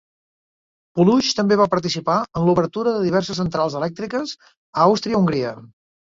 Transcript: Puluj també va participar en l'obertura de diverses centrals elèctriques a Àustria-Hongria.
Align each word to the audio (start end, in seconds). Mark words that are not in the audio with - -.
Puluj 0.99 1.27
també 1.39 1.57
va 1.61 1.67
participar 1.73 2.15
en 2.39 2.47
l'obertura 2.47 2.95
de 2.97 3.05
diverses 3.09 3.39
centrals 3.43 3.77
elèctriques 3.83 4.35
a 4.57 4.89
Àustria-Hongria. 4.89 5.55